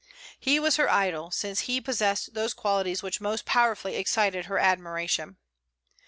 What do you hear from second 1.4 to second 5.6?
he possessed those qualities which most powerfully excited her admiration.